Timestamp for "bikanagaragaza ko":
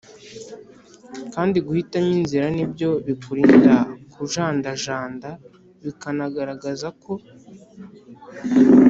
5.83-7.11